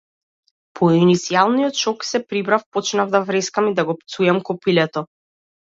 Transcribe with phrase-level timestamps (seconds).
[0.79, 5.09] По иницијалниот шок, се прибрав, почнав да врескам и да го пцујам копилето.